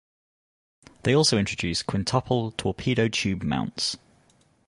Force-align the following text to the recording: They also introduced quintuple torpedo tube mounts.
They 1.03 1.13
also 1.15 1.37
introduced 1.37 1.85
quintuple 1.85 2.53
torpedo 2.53 3.07
tube 3.07 3.43
mounts. 3.43 3.97